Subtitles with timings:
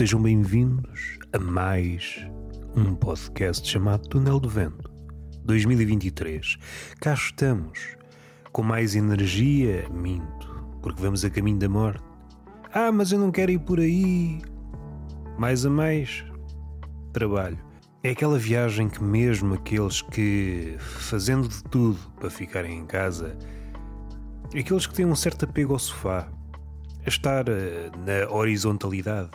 [0.00, 2.26] Sejam bem-vindos a mais
[2.74, 4.90] um podcast chamado Túnel do Vento
[5.44, 6.56] 2023.
[6.98, 7.98] Cá estamos,
[8.50, 12.02] com mais energia, minto, porque vamos a caminho da morte.
[12.72, 14.40] Ah, mas eu não quero ir por aí.
[15.38, 16.24] Mais a mais,
[17.12, 17.58] trabalho.
[18.02, 23.36] É aquela viagem que, mesmo aqueles que, fazendo de tudo para ficarem em casa,
[24.58, 26.26] aqueles que têm um certo apego ao sofá,
[27.04, 29.30] a estar eh, na horizontalidade,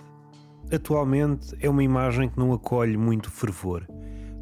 [0.72, 3.86] atualmente é uma imagem que não acolhe muito fervor,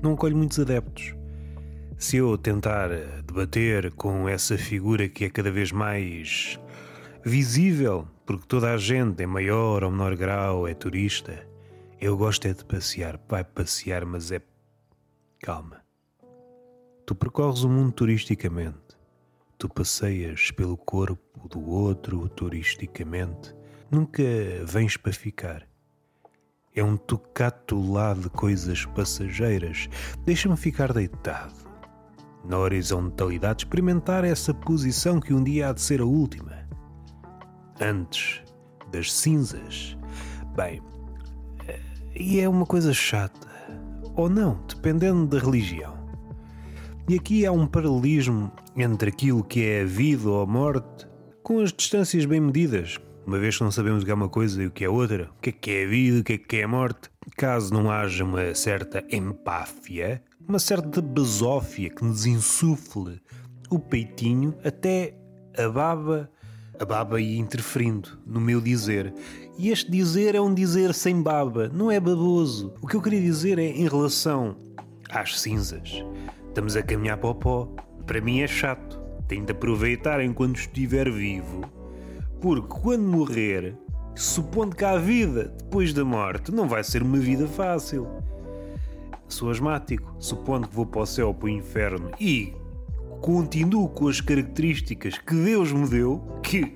[0.02, 1.16] não acolhe muitos adeptos.
[1.98, 2.90] Se eu tentar
[3.26, 6.59] debater com essa figura que é cada vez mais
[7.23, 11.48] visível, porque toda a gente, em maior ou menor grau, é turista,
[11.99, 13.18] eu gosto é de passear.
[13.30, 14.41] Vai passear, mas é.
[15.40, 15.82] Calma.
[17.05, 18.98] Tu percorres o mundo turisticamente.
[19.58, 23.55] Tu passeias pelo corpo do outro turisticamente.
[23.90, 24.24] Nunca
[24.66, 25.66] vens para ficar.
[26.76, 29.88] É um tocato lá de coisas passageiras.
[30.26, 31.54] Deixa-me ficar deitado.
[32.43, 36.68] Na horizontalidade, experimentar essa posição que um dia há de ser a última.
[37.80, 38.41] Antes
[38.91, 39.98] das cinzas.
[40.55, 40.82] Bem,
[42.15, 43.48] e é uma coisa chata.
[44.15, 45.93] Ou não, dependendo da religião.
[47.10, 51.08] E aqui há um paralelismo entre aquilo que é a vida ou a morte,
[51.41, 54.62] com as distâncias bem medidas, uma vez que não sabemos o que é uma coisa
[54.62, 56.38] e o que é outra, o que é que é a vida, o que é
[56.38, 62.26] que é a morte, caso não haja uma certa empáfia, uma certa basófia que nos
[62.26, 63.21] insufle
[63.70, 65.16] o peitinho, até
[65.57, 66.30] a baba,
[66.78, 69.13] a baba ia interferindo no meu dizer.
[69.58, 72.74] E este dizer é um dizer sem baba, não é baboso.
[72.81, 74.58] O que eu queria dizer é em relação
[75.09, 76.03] às cinzas.
[76.47, 77.66] Estamos a caminhar para o pó.
[78.06, 79.00] Para mim é chato.
[79.28, 81.82] Tenho de aproveitar enquanto estiver vivo
[82.44, 83.74] porque quando morrer,
[84.13, 88.06] supondo que há vida depois da morte, não vai ser uma vida fácil.
[89.30, 92.53] Sou asmático, supondo que vou para o céu ou para o inferno e
[93.22, 96.76] continuo com as características que Deus me deu, que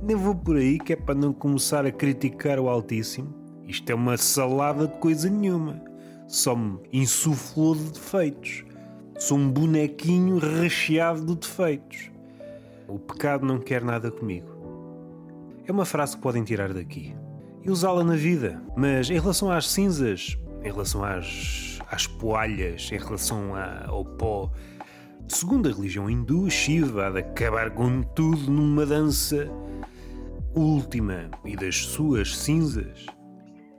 [0.00, 3.34] nem vou por aí, que é para não começar a criticar o Altíssimo.
[3.66, 5.82] Isto é uma salada de coisa nenhuma.
[6.28, 8.64] Só me insuflou de defeitos.
[9.18, 12.12] Sou um bonequinho recheado de defeitos.
[12.86, 14.59] O pecado não quer nada comigo.
[15.70, 17.14] É uma frase que podem tirar daqui
[17.62, 18.60] e usá-la na vida.
[18.76, 24.50] Mas em relação às cinzas, em relação às, às poalhas, em relação a, ao pó,
[25.28, 29.48] segundo a religião hindu, Shiva há de acabar com tudo numa dança
[30.56, 33.06] última e das suas cinzas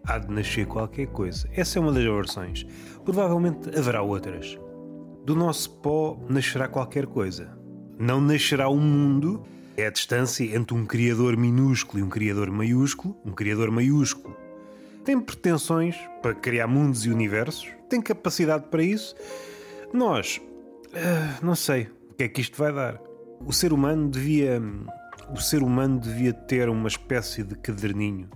[0.07, 1.45] há de nascer qualquer coisa.
[1.51, 2.65] Essa é uma das versões.
[3.03, 4.57] Provavelmente haverá outras.
[5.25, 7.51] Do nosso pó nascerá qualquer coisa.
[7.99, 9.43] Não nascerá um mundo
[9.77, 13.15] é a distância entre um criador minúsculo e um criador maiúsculo.
[13.25, 14.35] Um criador maiúsculo
[15.03, 19.15] tem pretensões para criar mundos e universos, tem capacidade para isso.
[19.93, 23.01] Nós, uh, não sei o que é que isto vai dar.
[23.45, 24.61] O ser humano devia,
[25.33, 28.29] o ser humano devia ter uma espécie de caderninho.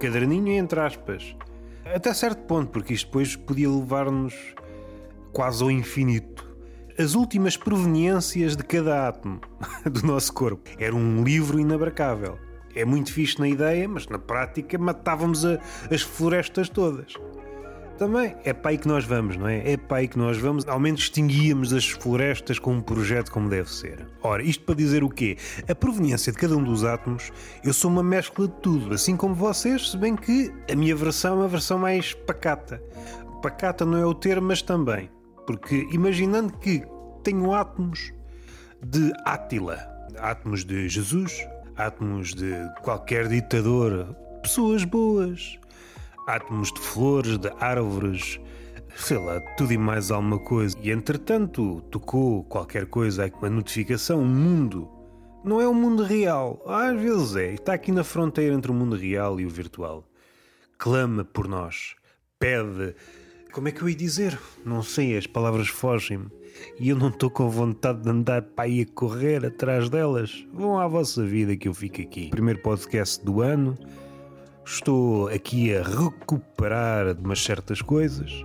[0.00, 1.36] Caderninho entre aspas.
[1.84, 4.34] Até certo ponto, porque isto depois podia levar-nos
[5.32, 6.53] quase ao infinito
[6.98, 9.40] as últimas proveniências de cada átomo
[9.90, 10.70] do nosso corpo.
[10.78, 12.38] Era um livro inabracável.
[12.74, 15.58] É muito fixe na ideia, mas na prática matávamos a,
[15.90, 17.14] as florestas todas.
[17.98, 19.72] Também é para aí que nós vamos, não é?
[19.72, 20.66] É para aí que nós vamos.
[20.66, 24.04] Ao menos extinguíamos as florestas com um projeto como deve ser.
[24.20, 25.36] Ora, isto para dizer o quê?
[25.68, 27.30] A proveniência de cada um dos átomos,
[27.62, 31.34] eu sou uma mescla de tudo, assim como vocês, se bem que a minha versão
[31.34, 32.82] é uma versão mais pacata.
[33.40, 35.08] Pacata não é o termo, mas também.
[35.46, 36.84] Porque imaginando que
[37.22, 38.12] tenho átomos
[38.82, 39.78] de Átila,
[40.18, 41.46] átomos de Jesus,
[41.76, 45.58] átomos de qualquer ditador, pessoas boas,
[46.26, 48.40] átomos de flores, de árvores,
[48.96, 50.76] sei lá, tudo e mais alguma coisa.
[50.80, 54.88] E entretanto tocou qualquer coisa, uma notificação, um mundo.
[55.44, 58.96] Não é o mundo real, às vezes é, está aqui na fronteira entre o mundo
[58.96, 60.08] real e o virtual.
[60.78, 61.94] Clama por nós,
[62.38, 62.94] pede
[63.54, 64.36] como é que eu ia dizer?
[64.64, 66.26] Não sei, as palavras fogem-me.
[66.78, 70.44] E eu não estou com vontade de andar para aí a correr atrás delas.
[70.52, 72.30] Vão à vossa vida que eu fico aqui.
[72.30, 73.78] Primeiro podcast do ano.
[74.66, 78.44] Estou aqui a recuperar de umas certas coisas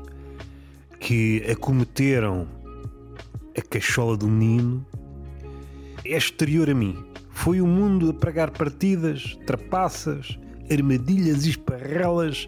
[1.00, 2.48] que acometeram
[3.58, 4.86] a cachola do menino.
[6.06, 7.04] É exterior a mim.
[7.32, 10.38] Foi o mundo a pregar partidas, trapaças,
[10.70, 12.48] armadilhas e esparrelas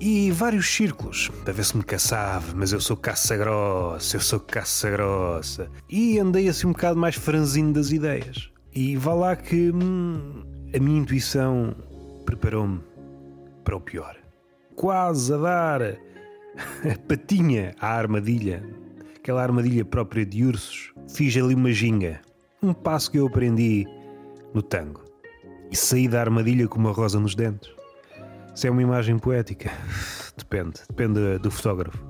[0.00, 4.40] e vários círculos para ver se me caçava, mas eu sou caça grossa, eu sou
[4.40, 5.70] caça grossa.
[5.88, 8.50] E andei assim um bocado mais franzino das ideias.
[8.74, 10.44] E vá lá que hum,
[10.74, 11.74] a minha intuição
[12.26, 12.80] preparou-me
[13.64, 14.16] para o pior.
[14.74, 18.62] Quase a dar a patinha à armadilha,
[19.16, 22.20] aquela armadilha própria de ursos, fiz ali uma ginga.
[22.62, 23.86] Um passo que eu aprendi
[24.52, 25.04] no tango.
[25.70, 27.75] E saí da armadilha com uma rosa nos dentes.
[28.56, 29.70] Se é uma imagem poética,
[30.34, 30.80] depende.
[30.88, 32.02] Depende do fotógrafo.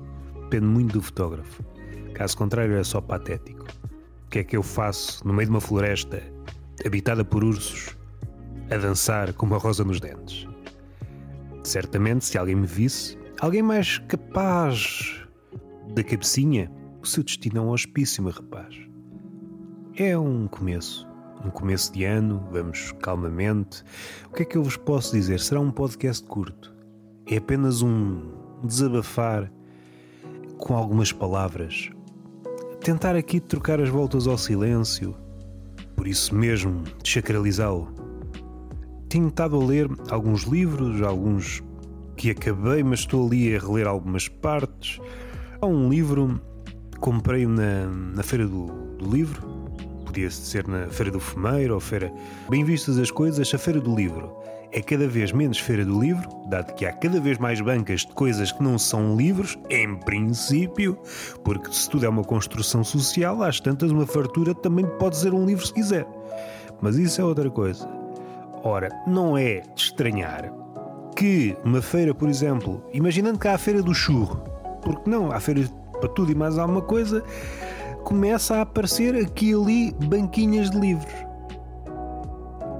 [0.43, 1.61] Depende muito do fotógrafo.
[2.13, 3.65] Caso contrário, é só patético.
[4.25, 6.23] O que é que eu faço no meio de uma floresta
[6.85, 7.97] habitada por ursos
[8.71, 10.47] a dançar com uma rosa nos dentes?
[11.65, 15.27] Certamente, se alguém me visse, alguém mais capaz
[15.93, 16.71] da cabecinha,
[17.01, 18.73] o seu destino é um hospício, meu rapaz.
[19.97, 21.05] É um começo.
[21.45, 23.83] Um começo de ano, vamos calmamente.
[24.29, 25.39] O que é que eu vos posso dizer?
[25.39, 26.73] Será um podcast curto.
[27.25, 28.31] É apenas um
[28.63, 29.51] desabafar
[30.57, 31.89] com algumas palavras.
[32.81, 35.15] Tentar aqui trocar as voltas ao silêncio.
[35.95, 37.93] Por isso mesmo, desacralizá-lo.
[39.09, 41.63] Tenho estado a ler alguns livros, alguns
[42.15, 44.99] que acabei, mas estou ali a reler algumas partes.
[45.61, 46.41] Há um livro,
[46.99, 48.65] comprei na, na Feira do,
[48.97, 49.56] do Livro,
[50.17, 52.11] podia ser na Feira do Fumeiro ou Feira.
[52.49, 54.35] Bem vistas as coisas, a Feira do Livro
[54.71, 58.11] é cada vez menos Feira do Livro, dado que há cada vez mais bancas de
[58.13, 60.97] coisas que não são livros, em princípio,
[61.43, 65.45] porque se tudo é uma construção social, às tantas uma fartura também pode ser um
[65.45, 66.07] livro se quiser.
[66.81, 67.87] Mas isso é outra coisa.
[68.63, 70.51] Ora, não é de estranhar
[71.15, 74.43] que uma feira, por exemplo, imaginando que há a feira do churro,
[74.81, 75.61] porque não, há feira
[75.99, 77.23] para tudo e mais alguma coisa,
[78.07, 81.13] começa a aparecer aqui e ali banquinhas de livros.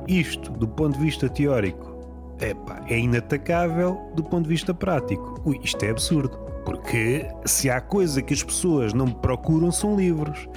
[0.08, 2.00] Isto, do ponto de vista teórico,
[2.40, 5.42] epá, é inatacável do ponto de vista prático.
[5.44, 6.38] Ui, isto é absurdo.
[6.64, 10.48] Porque se há coisa que as pessoas não procuram são livros.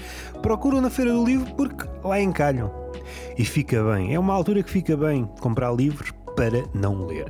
[0.41, 2.71] Procuram na Feira do Livro porque lá encalham.
[3.37, 4.15] E fica bem.
[4.15, 7.27] É uma altura que fica bem comprar livros para não ler.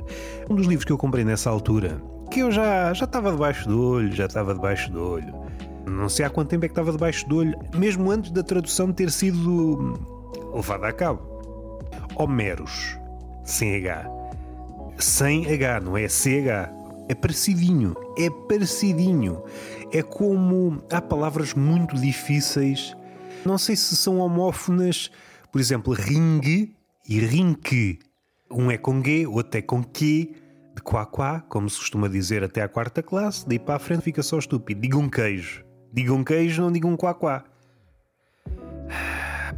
[0.47, 1.99] Um dos livros que eu comprei nessa altura,
[2.29, 5.50] que eu já, já estava debaixo do olho, já estava debaixo do olho.
[5.85, 8.91] Não sei há quanto tempo é que estava debaixo do olho, mesmo antes da tradução
[8.91, 9.99] ter sido
[10.53, 11.21] levada a cabo.
[12.15, 12.97] Homeros,
[13.43, 14.09] sem H.
[14.97, 16.69] Sem H, não é CH.
[17.09, 19.43] É parecidinho, é parecidinho.
[19.91, 22.95] É como há palavras muito difíceis.
[23.45, 25.11] Não sei se são homófonas,
[25.51, 26.73] por exemplo, ring
[27.09, 27.99] e rinque.
[28.49, 30.35] Um é com G, outro é com Q,
[30.75, 34.03] de quá quá, como se costuma dizer até à quarta classe, daí para a frente
[34.03, 34.81] fica só estúpido.
[34.81, 35.70] Diga um queijo.
[35.93, 37.43] Diga um queijo, não diga um quá quá.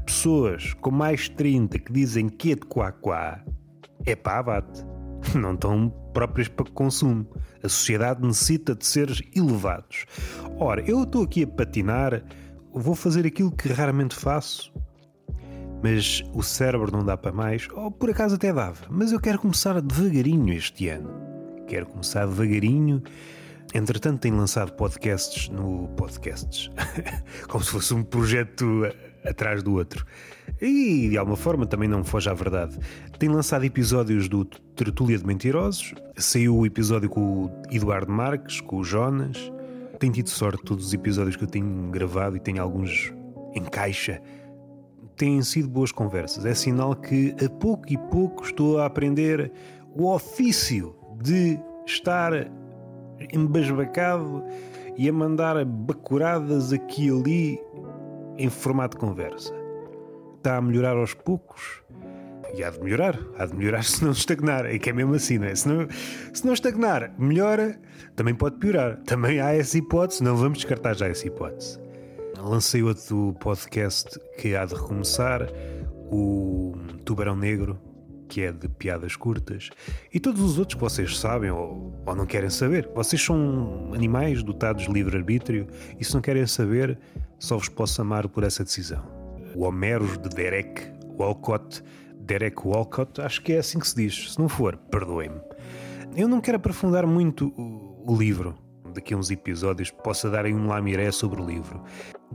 [0.06, 3.44] Pessoas com mais 30 que dizem que é de quá quá,
[4.06, 4.84] é pá, abate.
[5.36, 7.26] Não estão próprias para consumo.
[7.64, 10.06] A sociedade necessita de seres elevados.
[10.60, 12.22] Ora, eu estou aqui a patinar,
[12.74, 14.74] vou fazer aquilo que raramente faço,
[15.82, 19.40] mas o cérebro não dá para mais, ou por acaso até dava, mas eu quero
[19.40, 21.10] começar devagarinho este ano.
[21.68, 23.02] Quero começar devagarinho.
[23.74, 26.70] Entretanto, tenho lançado podcasts no podcasts,
[27.50, 28.84] como se fosse um projeto
[29.26, 30.06] atrás do outro.
[30.62, 32.78] E de alguma forma também não foge à verdade.
[33.18, 38.78] Tenho lançado episódios do Tertúlia de Mentirosos, saiu o episódio com o Eduardo Marques, com
[38.78, 39.52] o Jonas.
[40.00, 43.14] Tenho tido sorte todos os episódios que eu tenho gravado e tenho alguns
[43.54, 44.22] em caixa.
[45.16, 46.46] Têm sido boas conversas.
[46.46, 49.52] É sinal que a pouco e pouco estou a aprender
[49.96, 52.34] o ofício de estar
[53.32, 54.44] embasbacado
[54.98, 57.62] e a mandar bacuradas aqui e ali
[58.38, 59.54] em formato de conversa.
[60.38, 61.82] Está a melhorar aos poucos.
[62.56, 64.66] E há de melhorar, há de melhorar se não estagnar.
[64.66, 65.56] É que é mesmo assim, não é?
[65.56, 65.88] Se não,
[66.34, 67.80] se não estagnar, melhora,
[68.16, 68.98] também pode piorar.
[69.04, 71.80] Também há essa hipótese, não vamos descartar já essa hipótese.
[72.38, 75.48] Lancei outro podcast que há de recomeçar,
[76.12, 76.74] o
[77.06, 77.80] Tubarão Negro,
[78.34, 79.70] que é de piadas curtas,
[80.12, 82.90] e todos os outros que vocês sabem ou, ou não querem saber.
[82.96, 85.68] Vocês são animais dotados de livre-arbítrio
[86.00, 86.98] e se não querem saber,
[87.38, 89.06] só vos posso amar por essa decisão.
[89.54, 90.82] O Homeros de Derek
[91.16, 91.84] Walcott,
[92.22, 94.34] Derek Walcott, acho que é assim que se diz.
[94.34, 95.40] Se não for, perdoem-me.
[96.16, 98.56] Eu não quero aprofundar muito o, o livro.
[98.96, 101.84] Daqui a uns episódios possa dar aí um lamiré sobre o livro.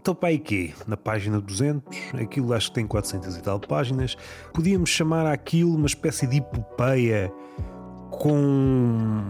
[0.00, 0.72] Então, para aí quê?
[0.86, 4.16] Na página 200, aquilo acho que tem 400 e tal páginas,
[4.54, 7.32] podíamos chamar aquilo uma espécie de epopeia
[8.08, 9.20] com.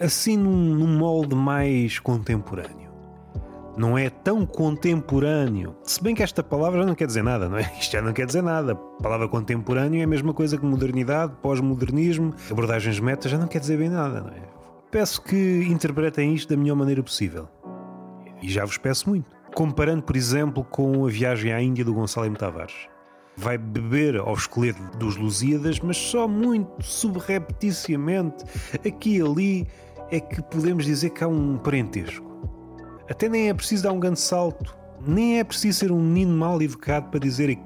[0.00, 2.90] assim num, num molde mais contemporâneo
[3.76, 5.76] não é tão contemporâneo.
[5.84, 7.62] Se bem que esta palavra não quer dizer nada, não é?
[7.80, 8.72] Isto já não quer dizer nada.
[8.72, 13.60] A palavra contemporâneo é a mesma coisa que modernidade, pós-modernismo, abordagens metas, já não quer
[13.60, 14.42] dizer bem nada, não é?
[14.90, 17.48] Peço que interpretem isto da melhor maneira possível.
[18.42, 19.39] E já vos peço muito.
[19.54, 22.36] Comparando, por exemplo, com a viagem à Índia do Gonçalo M.
[22.36, 22.88] Tavares.
[23.36, 28.44] vai beber ao esqueleto dos Lusíadas, mas só muito subrepticiamente,
[28.86, 29.68] aqui e ali,
[30.10, 32.28] é que podemos dizer que há um parentesco.
[33.08, 34.76] Até nem é preciso dar um grande salto,
[35.06, 37.58] nem é preciso ser um menino mal educado para dizer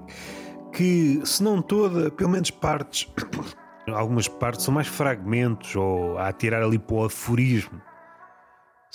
[0.72, 3.12] que, se não toda, pelo menos partes,
[3.88, 7.80] algumas partes são mais fragmentos ou a atirar ali para o aforismo.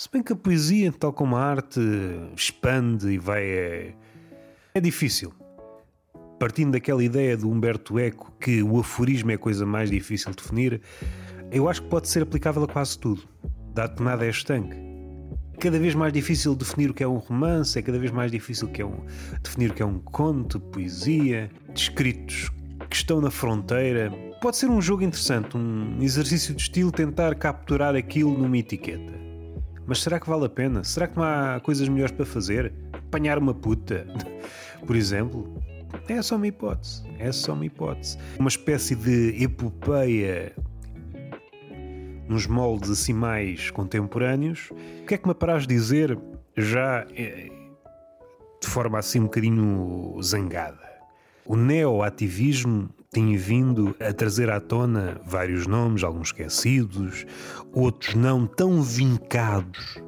[0.00, 1.78] Se bem que a poesia, tal como a arte,
[2.34, 3.44] expande e vai.
[3.44, 3.94] É,
[4.72, 5.30] é difícil.
[6.38, 10.38] Partindo daquela ideia do Humberto Eco que o aforismo é a coisa mais difícil de
[10.38, 10.80] definir,
[11.52, 13.28] eu acho que pode ser aplicável a quase tudo,
[13.74, 14.74] dado que nada é estanque.
[15.60, 18.68] Cada vez mais difícil definir o que é um romance, é cada vez mais difícil
[18.68, 19.04] que é um,
[19.42, 22.50] definir o que é um conto, poesia, descritos
[22.88, 24.10] que estão na fronteira.
[24.40, 29.29] Pode ser um jogo interessante, um exercício de estilo tentar capturar aquilo numa etiqueta.
[29.90, 30.84] Mas será que vale a pena?
[30.84, 32.72] Será que não há coisas melhores para fazer?
[32.92, 34.06] Apanhar uma puta,
[34.86, 35.52] por exemplo?
[36.08, 37.02] É só uma hipótese.
[37.18, 38.16] É só uma hipótese.
[38.38, 40.54] Uma espécie de epopeia
[42.28, 44.70] nos moldes assim mais contemporâneos.
[45.02, 46.16] O que é que me apraz dizer
[46.56, 47.50] já eh,
[48.62, 50.89] de forma assim um bocadinho zangada?
[51.52, 57.26] O neoativismo tem vindo a trazer à tona vários nomes, alguns esquecidos,
[57.72, 60.00] outros não tão vincados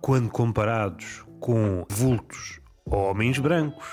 [0.00, 3.86] quando comparados com vultos ou homens brancos,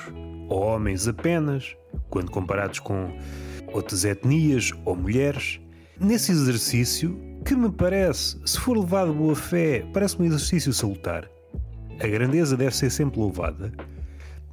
[0.47, 1.75] ou homens apenas,
[2.09, 3.13] quando comparados com
[3.73, 5.59] outras etnias ou mulheres.
[5.99, 11.29] Nesse exercício, que me parece, se for levado boa fé, parece um exercício salutar.
[11.99, 13.73] A grandeza deve ser sempre louvada.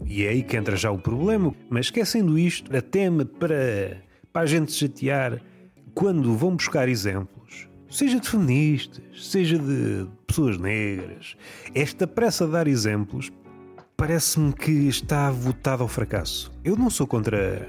[0.06, 1.54] E é aí que entra já o problema.
[1.68, 4.02] Mas esquecendo isto, até me para,
[4.32, 5.40] para a gente chatear,
[5.94, 11.36] quando vão buscar exemplos, seja de feministas, seja de pessoas negras,
[11.74, 13.30] esta pressa de dar exemplos
[13.96, 16.50] parece-me que está votado ao fracasso.
[16.64, 17.68] Eu não sou contra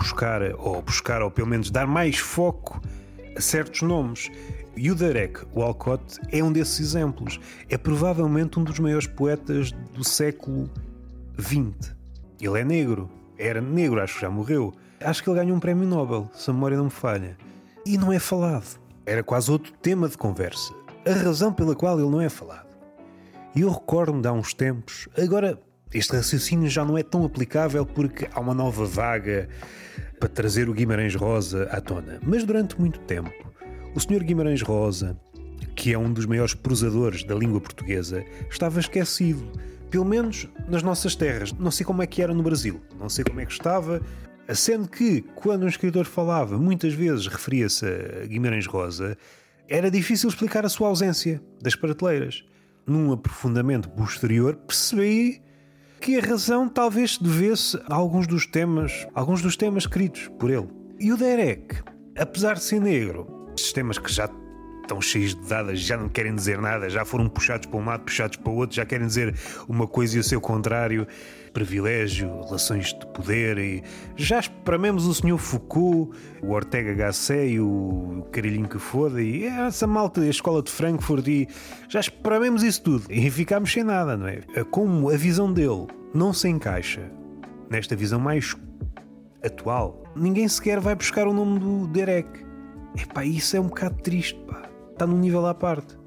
[0.00, 2.82] buscar, ou buscar, ou pelo menos dar mais foco
[3.36, 4.30] a certos nomes.
[4.76, 7.38] E o Derek Walcott é um desses exemplos.
[7.68, 10.68] É provavelmente um dos maiores poetas do século
[11.40, 11.94] XX.
[12.40, 13.10] Ele é negro.
[13.38, 14.72] Era negro, acho que já morreu.
[15.00, 17.36] Acho que ele ganhou um prémio Nobel, se a memória não me falha.
[17.84, 18.78] E não é falado.
[19.04, 20.72] Era quase outro tema de conversa.
[21.06, 22.74] A razão pela qual ele não é falado.
[23.54, 25.60] E eu recordo-me de há uns tempos, agora
[25.92, 29.48] este raciocínio já não é tão aplicável porque há uma nova vaga
[30.18, 32.18] para trazer o Guimarães Rosa à tona.
[32.20, 33.30] Mas durante muito tempo,
[33.94, 34.24] o Sr.
[34.24, 35.16] Guimarães Rosa,
[35.74, 39.50] que é um dos maiores prosadores da língua portuguesa, estava esquecido.
[39.90, 41.52] Pelo menos nas nossas terras.
[41.52, 44.00] Não sei como é que era no Brasil, não sei como é que estava,
[44.52, 49.16] sendo que, quando um escritor falava, muitas vezes referia-se a Guimarães Rosa,
[49.68, 52.44] era difícil explicar a sua ausência das prateleiras
[52.86, 55.40] num aprofundamento posterior, percebi
[56.00, 60.50] que a razão talvez se devesse a alguns dos temas, alguns dos temas escritos por
[60.50, 60.68] ele.
[61.00, 61.76] E o Derek,
[62.18, 63.26] apesar de ser negro,
[63.56, 64.28] estes temas que já
[64.84, 68.04] estão cheios de dadas, já não querem dizer nada, já foram puxados para um lado,
[68.04, 69.34] puxados para o outro, já querem dizer
[69.68, 71.06] uma coisa e o seu contrário
[71.52, 73.82] privilégio, relações de poder e
[74.16, 76.12] já esprememos o senhor Foucault,
[76.42, 81.26] o Ortega Gasset e o carilhinho que foda e essa malta da escola de Frankfurt
[81.28, 81.48] e
[81.88, 84.40] já esprememos isso tudo e ficámos sem nada, não é?
[84.70, 87.08] Como a visão dele não se encaixa
[87.70, 88.56] nesta visão mais
[89.44, 92.44] atual, ninguém sequer vai buscar o nome do Derek.
[92.96, 94.73] Epá, isso é um bocado triste, pá.
[94.94, 95.98] Está num nível à parte.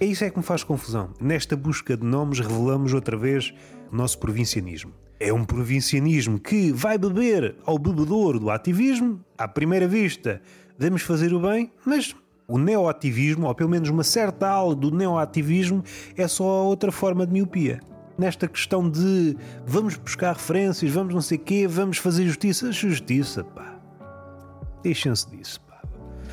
[0.00, 1.10] É isso é que me faz confusão.
[1.20, 3.52] Nesta busca de nomes revelamos outra vez
[3.92, 4.94] o nosso provincianismo.
[5.20, 10.40] É um provincianismo que vai beber ao bebedouro do ativismo, à primeira vista,
[10.78, 12.16] devemos fazer o bem, mas
[12.48, 15.84] o neoativismo, ou pelo menos uma certa aula do neoativismo,
[16.16, 17.78] é só outra forma de miopia.
[18.16, 22.72] Nesta questão de vamos buscar referências, vamos não sei o quê, vamos fazer justiça.
[22.72, 23.78] Justiça, pá.
[24.82, 25.60] Deixem-se disso.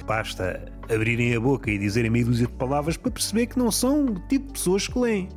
[0.07, 4.05] Basta abrirem a boca e dizerem meia dúzia de palavras para perceber que não são
[4.05, 5.29] o tipo de pessoas que leem.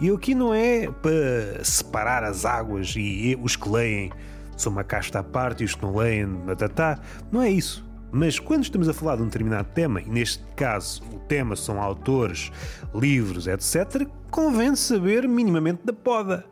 [0.00, 4.10] E aqui não é para separar as águas e os que leem
[4.56, 6.98] são uma casta à parte e os que não leem, tatatá.
[7.30, 7.88] Não é isso.
[8.10, 11.80] Mas quando estamos a falar de um determinado tema, e neste caso o tema são
[11.80, 12.50] autores,
[12.92, 16.44] livros, etc., convém saber minimamente da poda.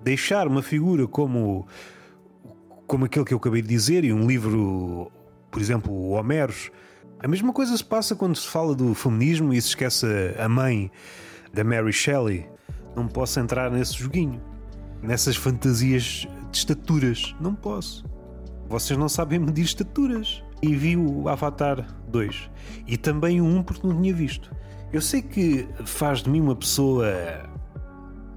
[0.00, 1.66] Deixar uma figura como,
[2.86, 5.12] como aquele que eu acabei de dizer, e um livro,
[5.54, 6.72] por exemplo, o Homeros.
[7.20, 10.04] A mesma coisa se passa quando se fala do feminismo e se esquece
[10.36, 10.90] a mãe
[11.52, 12.50] da Mary Shelley,
[12.96, 14.42] não posso entrar nesse joguinho,
[15.00, 17.36] nessas fantasias de estaturas.
[17.40, 18.04] Não posso.
[18.68, 20.42] Vocês não sabem medir estaturas.
[20.60, 22.50] E vi o Avatar 2
[22.86, 24.50] e também o 1 porque não tinha visto.
[24.92, 27.12] Eu sei que faz de mim uma pessoa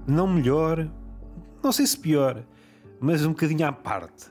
[0.05, 0.87] não melhor,
[1.63, 2.43] não sei se pior,
[2.99, 4.25] mas um bocadinho à parte.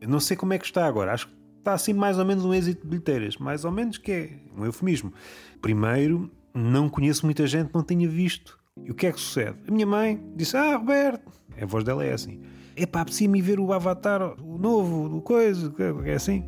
[0.00, 1.37] Eu não sei como é que está agora, acho que
[1.68, 4.64] está assim mais ou menos um êxito de bilheteiras, mais ou menos que é um
[4.64, 5.12] eufemismo.
[5.60, 8.58] Primeiro, não conheço muita gente que não tenha visto.
[8.82, 9.56] E o que é que sucede?
[9.68, 12.40] A minha mãe disse: Ah, Roberto, a voz dela é assim.
[12.74, 16.44] É apetecia-me ver o Avatar, o novo, o coisa, é assim,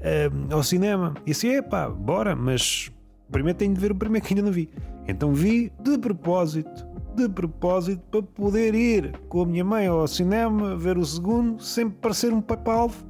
[0.00, 1.14] uh, ao cinema.
[1.26, 2.92] E é pá, bora, mas
[3.30, 4.68] primeiro tenho de ver o primeiro que ainda não vi.
[5.08, 6.86] Então vi de propósito,
[7.16, 11.88] de propósito, para poder ir com a minha mãe ao cinema, ver o segundo, sem
[11.88, 13.09] parecer um papalvo.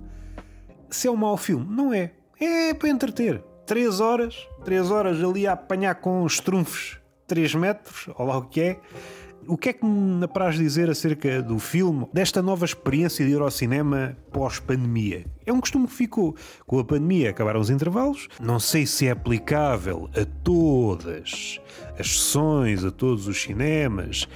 [0.91, 2.13] Se é um mau filme, não é.
[2.41, 3.43] É para entreter.
[3.67, 8.43] Três horas, três horas ali a apanhar com os trunfos 3 metros, ou lá o
[8.43, 8.81] que é.
[9.47, 13.41] O que é que me apraz dizer acerca do filme, desta nova experiência de ir
[13.41, 15.25] ao cinema pós-pandemia?
[15.47, 16.35] É um costume que ficou.
[16.67, 18.29] Com a pandemia acabaram os intervalos.
[18.41, 21.61] Não sei se é aplicável a todas
[21.99, 24.29] as sessões, a todos os cinemas.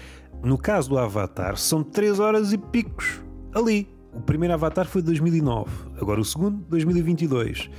[0.42, 3.20] No caso do Avatar, são 3 horas e picos
[3.52, 3.93] ali.
[4.14, 7.70] O primeiro Avatar foi de 2009, agora o segundo, 2022.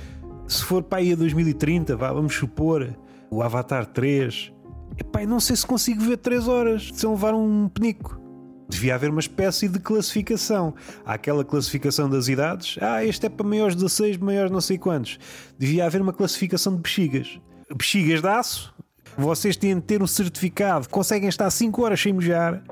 [0.46, 2.96] Se for para aí a 2030, vá, vamos supor,
[3.30, 4.52] o Avatar 3
[4.98, 8.20] Epá, não sei se consigo ver 3 horas sem levar um penico.
[8.68, 10.74] Devia haver uma espécie de classificação.
[11.04, 12.78] Há aquela classificação das idades.
[12.80, 15.18] Ah, este é para maiores de 16, maiores não sei quantos.
[15.58, 17.38] Devia haver uma classificação de bexigas.
[17.70, 18.74] Bexigas de aço.
[19.16, 20.88] Vocês têm de ter um certificado.
[20.88, 22.62] Conseguem estar 5 horas sem mejar.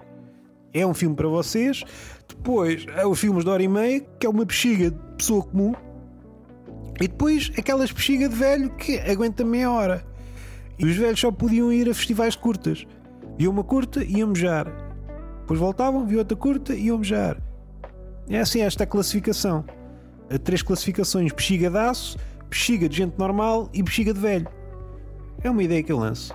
[0.73, 1.85] É um filme para vocês.
[2.37, 5.75] Depois, há os filmes de hora e meia, que é uma bexiga de pessoa comum.
[7.00, 10.05] E depois, aquelas bexigas de velho que aguenta meia hora.
[10.79, 12.87] E os velhos só podiam ir a festivais curtas.
[13.38, 14.67] Viam uma curta e iam mejar.
[15.41, 17.41] Depois voltavam, viam outra curta e iam mejar.
[18.29, 19.64] É assim esta classificação.
[20.43, 24.49] Três classificações: bexiga de aço, bexiga de gente normal e bexiga de velho.
[25.43, 26.35] É uma ideia que eu lanço.